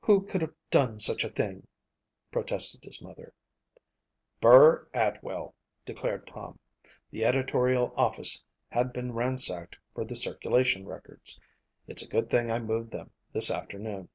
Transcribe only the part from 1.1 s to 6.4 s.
a thing?" protested his mother. "Burr Atwell," declared